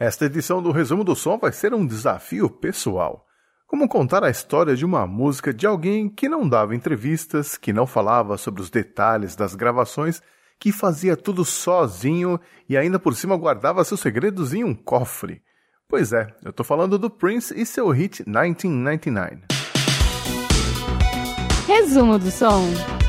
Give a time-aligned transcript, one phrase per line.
[0.00, 3.26] Esta edição do Resumo do Som vai ser um desafio pessoal.
[3.66, 7.86] Como contar a história de uma música de alguém que não dava entrevistas, que não
[7.86, 10.22] falava sobre os detalhes das gravações,
[10.58, 15.42] que fazia tudo sozinho e ainda por cima guardava seus segredos em um cofre.
[15.86, 19.42] Pois é, eu tô falando do Prince e seu hit 1999.
[21.66, 22.99] Resumo do som.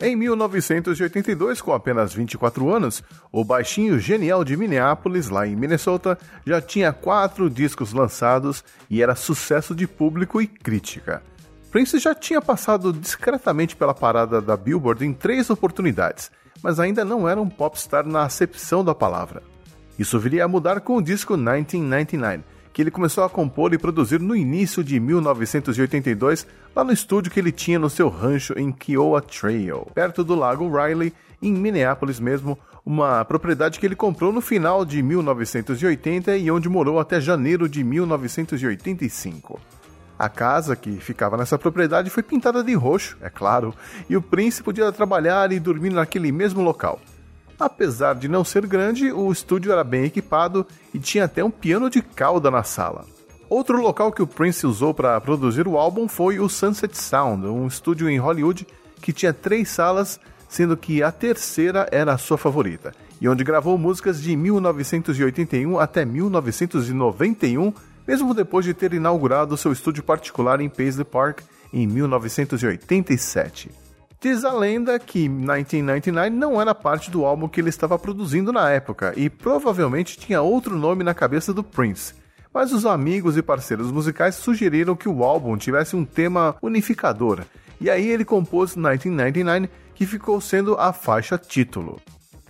[0.00, 6.60] Em 1982, com apenas 24 anos, o baixinho genial de Minneapolis, lá em Minnesota, já
[6.60, 11.22] tinha quatro discos lançados e era sucesso de público e crítica.
[11.70, 16.30] Prince já tinha passado discretamente pela parada da Billboard em três oportunidades,
[16.62, 19.42] mas ainda não era um popstar na acepção da palavra.
[19.98, 22.42] Isso viria a mudar com o disco 1999,
[22.74, 27.38] que ele começou a compor e produzir no início de 1982, lá no estúdio que
[27.38, 32.58] ele tinha no seu rancho em Kiowa Trail, perto do Lago Riley, em Minneapolis mesmo,
[32.84, 37.84] uma propriedade que ele comprou no final de 1980 e onde morou até janeiro de
[37.84, 39.60] 1985.
[40.18, 43.72] A casa que ficava nessa propriedade foi pintada de roxo, é claro,
[44.10, 47.00] e o príncipe podia trabalhar e dormir naquele mesmo local.
[47.64, 51.88] Apesar de não ser grande, o estúdio era bem equipado e tinha até um piano
[51.88, 53.06] de cauda na sala.
[53.48, 57.66] Outro local que o Prince usou para produzir o álbum foi o Sunset Sound, um
[57.66, 58.66] estúdio em Hollywood
[59.00, 63.78] que tinha três salas, sendo que a terceira era a sua favorita, e onde gravou
[63.78, 67.72] músicas de 1981 até 1991,
[68.06, 71.40] mesmo depois de ter inaugurado seu estúdio particular em Paisley Park
[71.72, 73.83] em 1987.
[74.24, 78.70] Diz a lenda que 1999 não era parte do álbum que ele estava produzindo na
[78.70, 82.14] época e provavelmente tinha outro nome na cabeça do Prince.
[82.50, 87.42] Mas os amigos e parceiros musicais sugeriram que o álbum tivesse um tema unificador,
[87.78, 92.00] e aí ele compôs 1999, que ficou sendo a faixa título.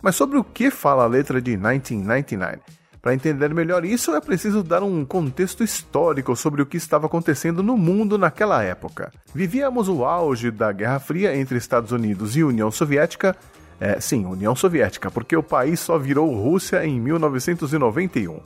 [0.01, 2.61] Mas sobre o que fala a letra de 1999?
[3.04, 7.62] Para entender melhor isso, é preciso dar um contexto histórico sobre o que estava acontecendo
[7.62, 9.12] no mundo naquela época.
[9.34, 13.37] Vivíamos o auge da Guerra Fria entre Estados Unidos e União Soviética.
[13.78, 18.41] É, sim, União Soviética, porque o país só virou Rússia em 1991.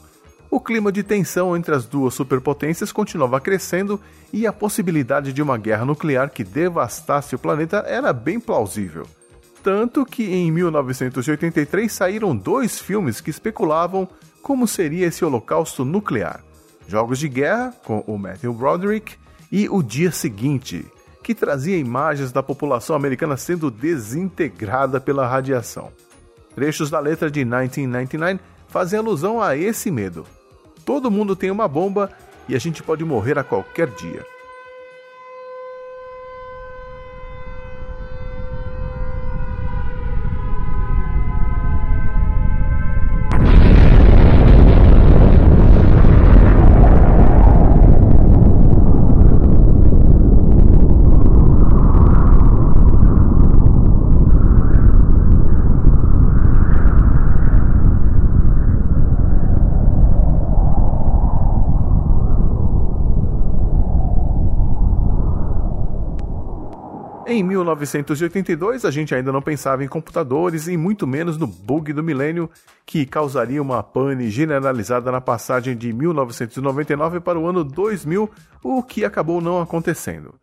[0.50, 4.00] O clima de tensão entre as duas superpotências continuava crescendo
[4.32, 9.06] e a possibilidade de uma guerra nuclear que devastasse o planeta era bem plausível.
[9.62, 14.08] Tanto que em 1983 saíram dois filmes que especulavam
[14.42, 16.44] como seria esse holocausto nuclear.
[16.86, 19.16] Jogos de Guerra, com o Matthew Broderick,
[19.50, 20.86] e O Dia Seguinte,
[21.22, 25.90] que trazia imagens da população americana sendo desintegrada pela radiação.
[26.54, 30.26] Trechos da letra de 1999 fazem alusão a esse medo.
[30.84, 32.10] Todo mundo tem uma bomba
[32.48, 34.24] e a gente pode morrer a qualquer dia.
[67.30, 72.02] Em 1982, a gente ainda não pensava em computadores e muito menos no bug do
[72.02, 72.48] milênio
[72.86, 78.30] que causaria uma pane generalizada na passagem de 1999 para o ano 2000,
[78.64, 80.36] o que acabou não acontecendo.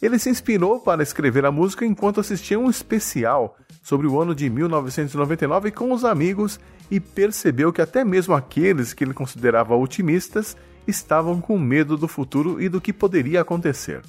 [0.00, 4.48] Ele se inspirou para escrever a música enquanto assistia um especial sobre o ano de
[4.48, 6.58] 1999 com os amigos
[6.90, 10.56] e percebeu que até mesmo aqueles que ele considerava otimistas
[10.86, 14.00] estavam com medo do futuro e do que poderia acontecer.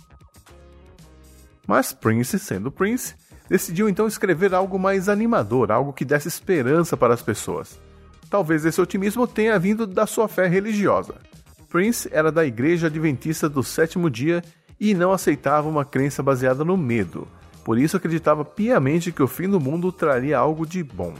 [1.72, 3.16] Mas Prince, sendo Prince,
[3.48, 7.80] decidiu então escrever algo mais animador, algo que desse esperança para as pessoas.
[8.30, 11.16] Talvez esse otimismo tenha vindo da sua fé religiosa.
[11.70, 14.44] Prince era da Igreja Adventista do Sétimo Dia
[14.78, 17.26] e não aceitava uma crença baseada no medo.
[17.64, 21.14] Por isso acreditava piamente que o fim do mundo traria algo de bom.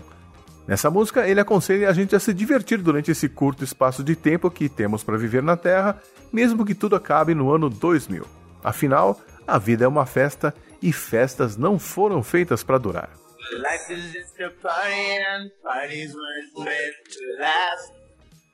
[0.68, 4.52] Nessa música, ele aconselha a gente a se divertir durante esse curto espaço de tempo
[4.52, 5.98] que temos para viver na Terra,
[6.30, 8.26] mesmo que tudo acabe no ano 2000.
[8.62, 13.10] Afinal, a vida é uma festa e festas não foram feitas para durar.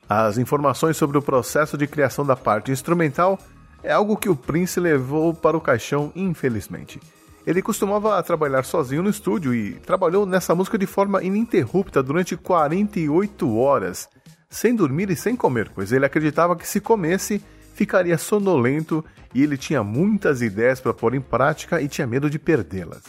[0.09, 3.37] As informações sobre o processo de criação da parte instrumental
[3.83, 6.99] é algo que o Prince levou para o caixão, infelizmente.
[7.45, 13.57] Ele costumava trabalhar sozinho no estúdio e trabalhou nessa música de forma ininterrupta durante 48
[13.57, 14.09] horas,
[14.49, 17.41] sem dormir e sem comer, pois ele acreditava que se comesse,
[17.77, 22.39] ficaria sonolento e ele tinha muitas ideias para pôr em prática e tinha medo de
[22.39, 23.03] perdê-las.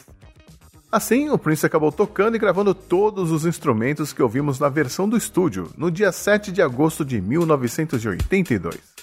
[0.93, 5.17] Assim, o Prince acabou tocando e gravando todos os instrumentos que ouvimos na versão do
[5.17, 8.98] estúdio, no dia 7 de agosto de 1982.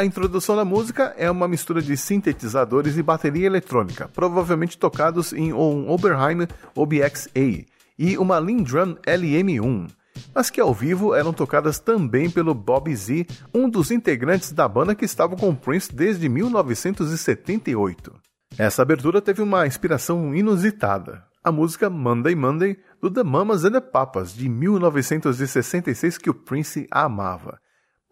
[0.00, 5.52] A introdução da música é uma mistura de sintetizadores e bateria eletrônica, provavelmente tocados em
[5.52, 7.66] um Oberheim OBX-A
[7.98, 9.90] e uma Lindrum LM1,
[10.34, 14.94] mas que ao vivo eram tocadas também pelo Bob Z, um dos integrantes da banda
[14.94, 18.10] que estava com Prince desde 1978.
[18.56, 21.26] Essa abertura teve uma inspiração inusitada.
[21.44, 26.86] A música Monday Monday do The Mamas and the Papas de 1966 que o Prince
[26.90, 27.60] amava.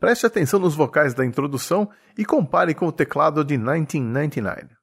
[0.00, 4.78] Preste atenção nos vocais da introdução e compare com o teclado de 1999.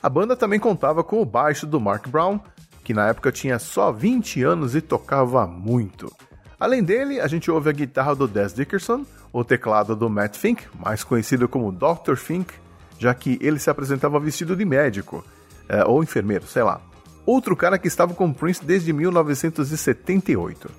[0.00, 2.40] A banda também contava com o baixo do Mark Brown,
[2.84, 6.12] que na época tinha só 20 anos e tocava muito.
[6.58, 10.64] Além dele, a gente ouve a guitarra do Des Dickerson, o teclado do Matt Fink,
[10.78, 12.16] mais conhecido como Dr.
[12.16, 12.54] Fink,
[12.98, 15.24] já que ele se apresentava vestido de médico,
[15.68, 16.80] é, ou enfermeiro, sei lá.
[17.24, 20.70] Outro cara que estava com Prince desde 1978.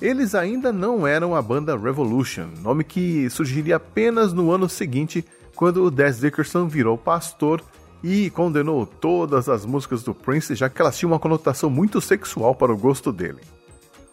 [0.00, 5.24] Eles ainda não eram a banda Revolution, nome que surgiria apenas no ano seguinte,
[5.54, 7.62] quando o Des Dickerson virou pastor
[8.02, 12.54] e condenou todas as músicas do Prince, já que elas tinham uma conotação muito sexual
[12.54, 13.40] para o gosto dele.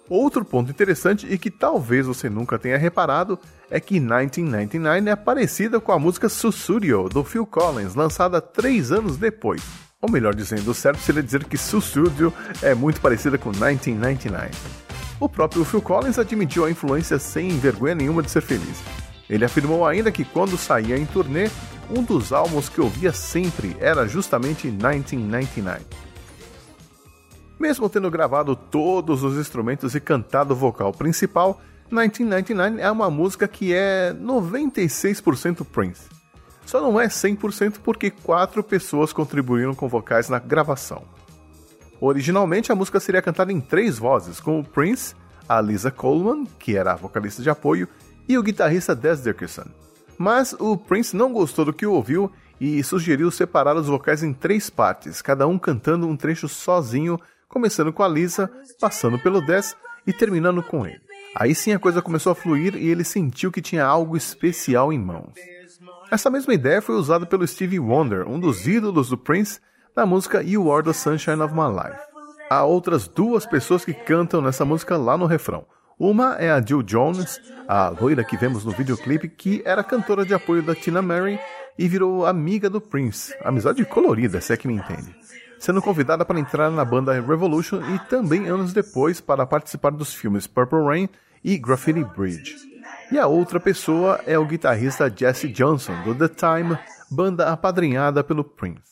[0.09, 3.37] Outro ponto interessante e que talvez você nunca tenha reparado
[3.69, 9.17] é que 1999 é parecida com a música Sussudio do Phil Collins, lançada três anos
[9.17, 9.61] depois.
[10.01, 12.31] Ou melhor dizendo, o certo seria dizer que Sussudio
[12.61, 14.51] é muito parecida com 1999.
[15.19, 18.81] O próprio Phil Collins admitiu a influência sem vergonha nenhuma de ser feliz.
[19.29, 21.49] Ele afirmou ainda que quando saía em turnê,
[21.89, 25.85] um dos álbuns que ouvia sempre era justamente 1999.
[27.59, 33.47] Mesmo tendo gravado todos os instrumentos e cantado o vocal principal, 1999 é uma música
[33.47, 36.03] que é 96% Prince.
[36.65, 41.03] Só não é 100% porque quatro pessoas contribuíram com vocais na gravação.
[41.99, 45.15] Originalmente a música seria cantada em três vozes, com o Prince,
[45.47, 47.87] a Lisa Coleman, que era a vocalista de apoio,
[48.27, 49.65] e o guitarrista Des Dickerson.
[50.17, 54.69] Mas o Prince não gostou do que ouviu e sugeriu separar os vocais em três
[54.69, 59.75] partes, cada um cantando um trecho sozinho, começando com a Lisa, passando pelo Des
[60.05, 61.01] e terminando com ele.
[61.35, 64.97] Aí sim a coisa começou a fluir e ele sentiu que tinha algo especial em
[64.97, 65.33] mãos.
[66.09, 69.59] Essa mesma ideia foi usada pelo Stevie Wonder, um dos ídolos do Prince,
[69.95, 71.99] na música You Are the Sunshine of My Life.
[72.49, 75.65] Há outras duas pessoas que cantam nessa música lá no refrão.
[75.99, 80.31] Uma é a Jill Jones, a loira que vemos no videoclipe, que era cantora de
[80.31, 81.39] apoio da Tina Mary
[81.75, 83.35] e virou amiga do Prince.
[83.43, 85.15] Amizade colorida, se é que me entende.
[85.57, 90.45] Sendo convidada para entrar na banda Revolution e também anos depois para participar dos filmes
[90.45, 91.09] Purple Rain
[91.43, 92.55] e Graffiti Bridge.
[93.11, 96.77] E a outra pessoa é o guitarrista Jesse Johnson, do The Time,
[97.09, 98.83] banda apadrinhada pelo Prince.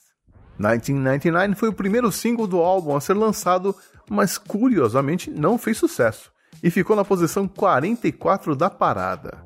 [0.58, 3.76] 1999 foi o primeiro single do álbum a ser lançado,
[4.10, 9.46] mas curiosamente não fez sucesso e ficou na posição 44 da parada.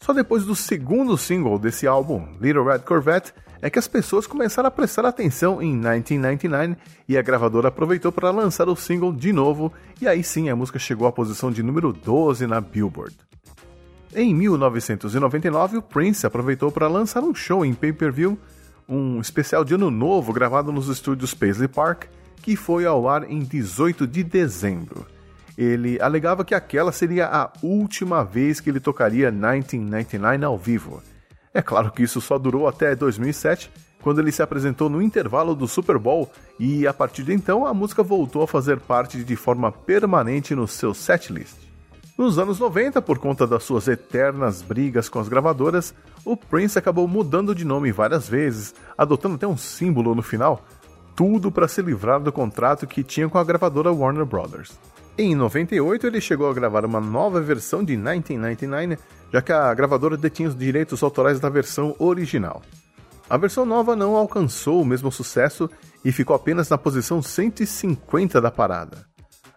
[0.00, 3.32] Só depois do segundo single desse álbum, Little Red Corvette,
[3.62, 6.76] é que as pessoas começaram a prestar atenção em 1999
[7.08, 10.78] e a gravadora aproveitou para lançar o single de novo, e aí sim a música
[10.78, 13.16] chegou à posição de número 12 na Billboard.
[14.14, 18.38] Em 1999, o Prince aproveitou para lançar um show em pay-per-view,
[18.86, 22.04] um especial de ano novo gravado nos estúdios Paisley Park,
[22.42, 25.06] que foi ao ar em 18 de dezembro.
[25.56, 31.02] Ele alegava que aquela seria a última vez que ele tocaria 1999 ao vivo.
[31.52, 33.70] É claro que isso só durou até 2007,
[34.02, 37.72] quando ele se apresentou no intervalo do Super Bowl, e a partir de então a
[37.72, 41.56] música voltou a fazer parte de forma permanente no seu setlist.
[42.18, 45.94] Nos anos 90, por conta das suas eternas brigas com as gravadoras,
[46.24, 50.64] o Prince acabou mudando de nome várias vezes, adotando até um símbolo no final,
[51.16, 54.78] tudo para se livrar do contrato que tinha com a gravadora Warner Brothers.
[55.16, 58.98] Em 98, ele chegou a gravar uma nova versão de 1999,
[59.32, 62.62] já que a gravadora detinha os direitos autorais da versão original.
[63.30, 65.70] A versão nova não alcançou o mesmo sucesso
[66.04, 69.06] e ficou apenas na posição 150 da parada.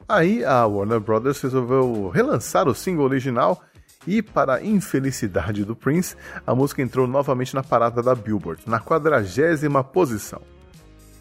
[0.07, 3.59] Aí a Warner Brothers resolveu relançar o single original
[4.05, 8.79] e, para a infelicidade do Prince, a música entrou novamente na parada da Billboard, na
[8.79, 10.41] quadragésima posição.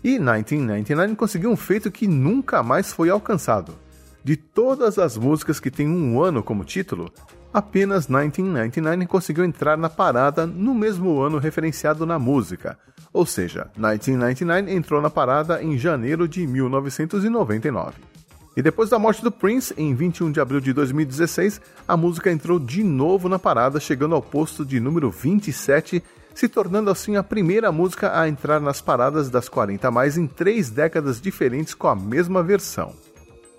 [0.05, 3.86] E 1999 conseguiu um feito que nunca mais foi alcançado.
[4.26, 7.12] De todas as músicas que têm um ano como título,
[7.54, 12.76] apenas 1999 conseguiu entrar na parada no mesmo ano referenciado na música,
[13.12, 17.99] ou seja, 1999 entrou na parada em janeiro de 1999.
[18.56, 22.59] E depois da morte do Prince, em 21 de abril de 2016, a música entrou
[22.59, 26.02] de novo na parada, chegando ao posto de número 27,
[26.35, 30.68] se tornando assim a primeira música a entrar nas paradas das 40 mais em três
[30.68, 33.06] décadas diferentes com a mesma versão.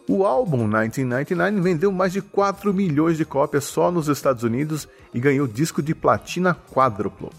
[0.09, 5.19] O álbum 1999 vendeu mais de 4 milhões de cópias só nos Estados Unidos e
[5.19, 7.29] ganhou disco de platina quádruplo.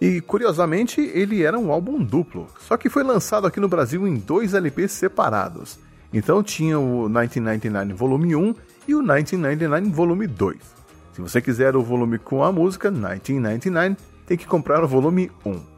[0.00, 4.16] E curiosamente, ele era um álbum duplo, só que foi lançado aqui no Brasil em
[4.16, 5.78] dois LPs separados.
[6.12, 8.54] Então tinha o 1999 volume 1
[8.86, 10.56] e o 1999 volume 2.
[11.12, 15.73] Se você quiser o volume com a música 1999, tem que comprar o volume 1.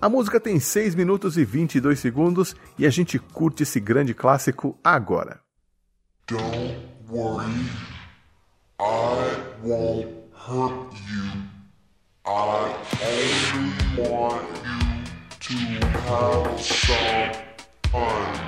[0.00, 4.78] A música tem 6 minutos e 22 segundos e a gente curte esse grande clássico
[4.84, 5.40] agora.
[6.28, 6.76] Don't
[7.08, 7.50] worry,
[8.78, 11.46] I won't hurt you.
[12.26, 14.42] I only want
[15.48, 17.32] you to have some
[17.90, 18.45] fun.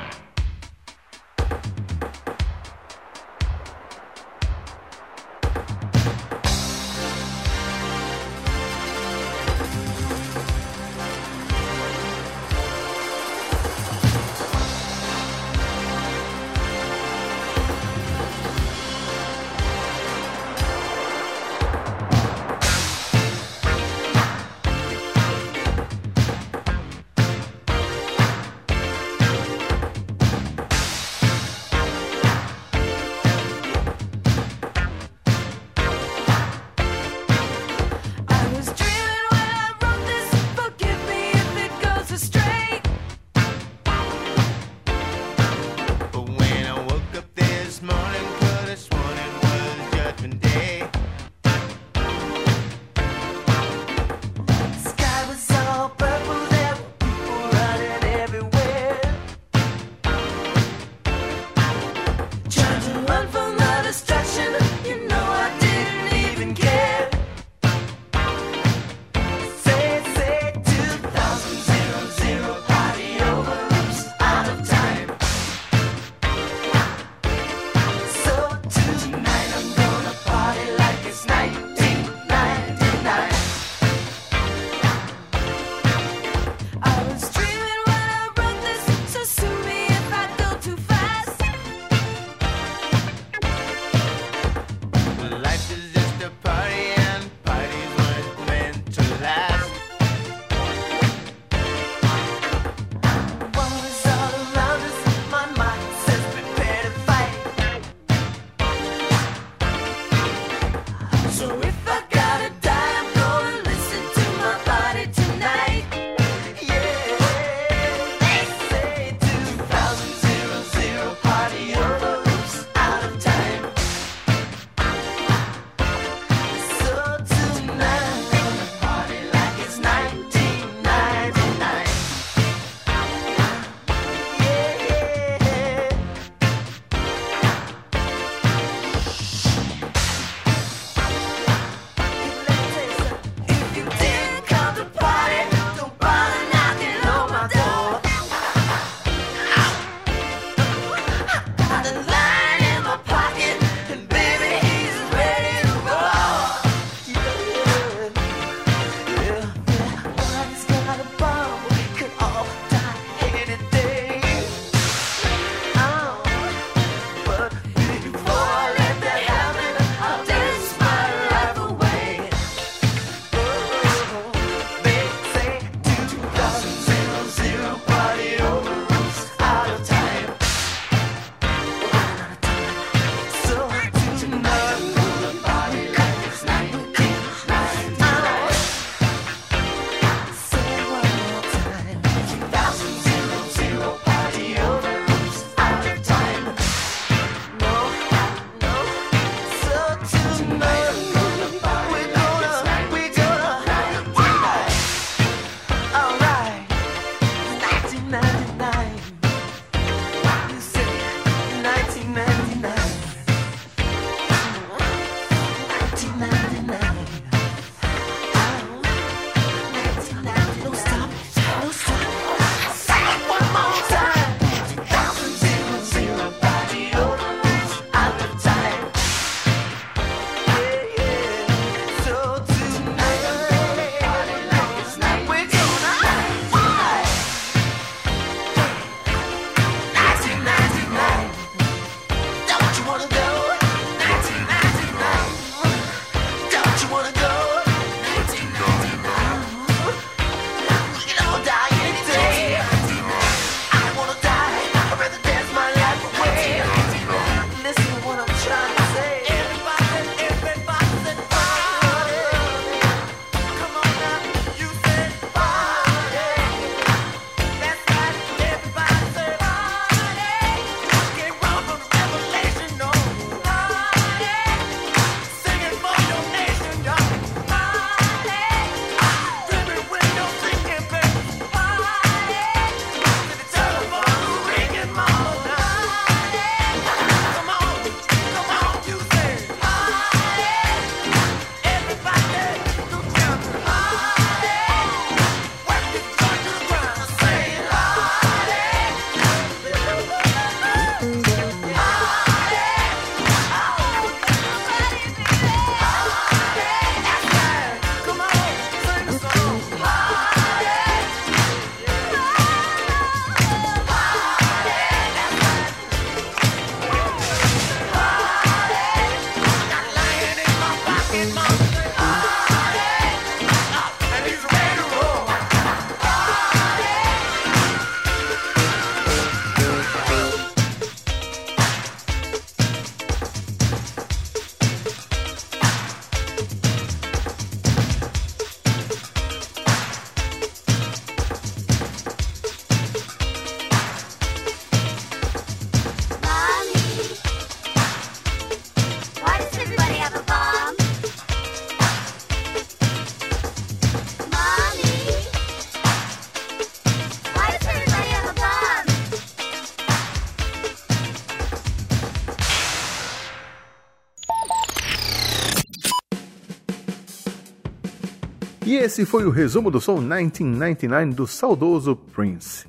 [368.69, 372.67] E esse foi o resumo do som 1999 do saudoso Prince.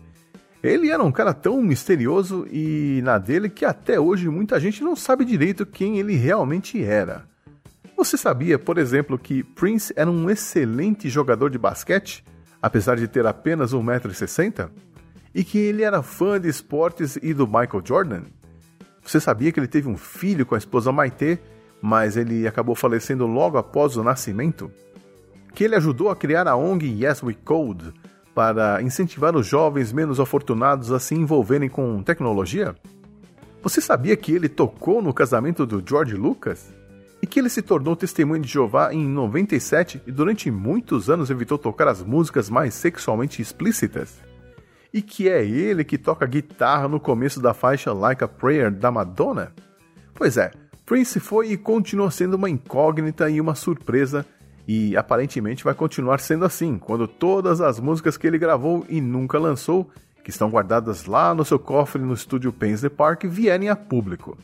[0.64, 4.96] Ele era um cara tão misterioso e na dele que até hoje muita gente não
[4.96, 7.26] sabe direito quem ele realmente era.
[7.98, 12.24] Você sabia, por exemplo, que Prince era um excelente jogador de basquete,
[12.62, 14.70] apesar de ter apenas 1,60m?
[15.36, 18.22] E que ele era fã de esportes e do Michael Jordan?
[19.04, 21.38] Você sabia que ele teve um filho com a esposa Maite,
[21.82, 24.72] mas ele acabou falecendo logo após o nascimento?
[25.54, 27.94] Que ele ajudou a criar a ONG Yes We Code
[28.34, 32.76] para incentivar os jovens menos afortunados a se envolverem com tecnologia?
[33.62, 36.74] Você sabia que ele tocou no casamento do George Lucas?
[37.22, 41.58] E que ele se tornou testemunho de Jeová em 97 e durante muitos anos evitou
[41.58, 44.22] tocar as músicas mais sexualmente explícitas?
[44.94, 48.90] E que é ele que toca guitarra no começo da faixa Like a Prayer da
[48.90, 49.52] Madonna?
[50.16, 50.52] Pois é,
[50.86, 54.26] Prince foi e continua sendo uma incógnita e uma surpresa,
[54.72, 59.40] e aparentemente vai continuar sendo assim quando todas as músicas que ele gravou e nunca
[59.40, 59.90] lançou,
[60.24, 64.38] que estão guardadas lá no seu cofre no estúdio Paisley Park, vierem a público.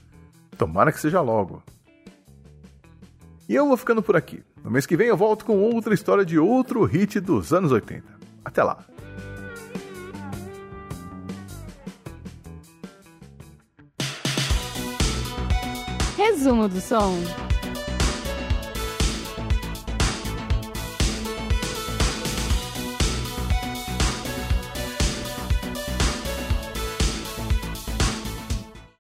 [0.58, 1.62] Tomara que seja logo.
[3.48, 4.42] E eu vou ficando por aqui.
[4.64, 8.04] No mês que vem eu volto com outra história de outro hit dos anos 80.
[8.44, 8.84] Até lá!
[16.18, 17.45] Resumo do som.